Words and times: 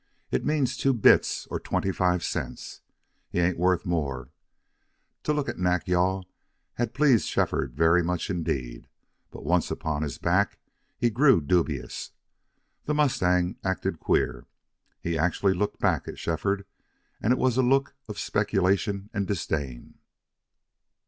"It 0.31 0.43
means 0.43 0.77
two 0.77 0.93
bits, 0.95 1.45
or 1.51 1.59
twenty 1.59 1.91
five 1.91 2.23
cents. 2.23 2.81
He 3.29 3.39
ain't 3.39 3.59
worth 3.59 3.85
more." 3.85 4.29
To 5.21 5.31
look 5.31 5.47
at 5.47 5.59
Nack 5.59 5.87
yal 5.87 6.25
had 6.73 6.95
pleased 6.95 7.27
Shefford 7.27 7.75
very 7.75 8.01
much 8.01 8.27
indeed, 8.27 8.87
but, 9.29 9.45
once 9.45 9.69
upon 9.69 10.01
his 10.01 10.17
back, 10.17 10.57
he 10.97 11.11
grew 11.11 11.39
dubious. 11.39 12.13
The 12.85 12.95
mustang 12.95 13.57
acted 13.63 13.99
queer. 13.99 14.47
He 14.99 15.19
actually 15.19 15.53
looked 15.53 15.79
back 15.79 16.07
at 16.07 16.17
Shefford, 16.17 16.65
and 17.21 17.31
it 17.31 17.37
was 17.37 17.55
a 17.55 17.61
look 17.61 17.93
of 18.09 18.17
speculation 18.17 19.11
and 19.13 19.27
disdain. 19.27 19.99